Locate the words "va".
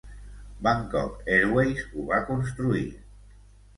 2.13-2.21